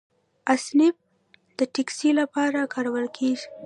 اسنپ 0.53 0.95
د 1.57 1.59
ټکسي 1.73 2.09
لپاره 2.19 2.59
کارول 2.73 3.05
کیږي. 3.17 3.47